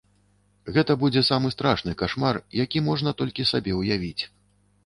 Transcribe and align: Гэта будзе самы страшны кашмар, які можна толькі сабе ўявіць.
Гэта 0.77 0.95
будзе 1.03 1.23
самы 1.27 1.51
страшны 1.55 1.93
кашмар, 2.01 2.39
які 2.63 2.81
можна 2.89 3.15
толькі 3.21 3.49
сабе 3.51 3.77
ўявіць. 3.83 4.19